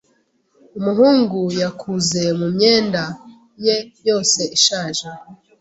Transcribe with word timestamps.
Umuhungu 0.77 1.39
yakuze 1.61 2.21
mumyenda 2.39 3.03
ye 3.65 3.77
yose 4.07 4.41
ishaje. 4.57 5.05